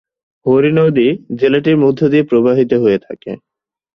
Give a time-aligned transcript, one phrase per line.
[0.45, 1.07] হরি নদী
[1.35, 3.31] জেলাটির মধ্য দিয়ে প্রবাহিত হয়ে থাকে।